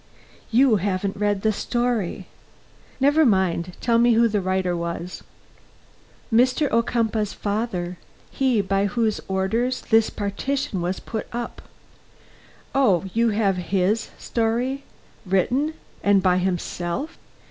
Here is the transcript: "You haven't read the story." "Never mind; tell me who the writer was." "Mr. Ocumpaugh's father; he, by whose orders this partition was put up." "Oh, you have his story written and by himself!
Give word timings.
"You 0.49 0.77
haven't 0.77 1.15
read 1.15 1.43
the 1.43 1.51
story." 1.51 2.25
"Never 2.99 3.23
mind; 3.23 3.73
tell 3.81 3.99
me 3.99 4.13
who 4.13 4.27
the 4.27 4.41
writer 4.41 4.75
was." 4.75 5.21
"Mr. 6.33 6.67
Ocumpaugh's 6.71 7.33
father; 7.33 7.99
he, 8.31 8.61
by 8.61 8.87
whose 8.87 9.21
orders 9.27 9.81
this 9.91 10.09
partition 10.09 10.81
was 10.81 10.99
put 10.99 11.27
up." 11.31 11.61
"Oh, 12.73 13.05
you 13.13 13.29
have 13.29 13.57
his 13.69 14.09
story 14.17 14.85
written 15.23 15.75
and 16.03 16.23
by 16.23 16.39
himself! 16.39 17.19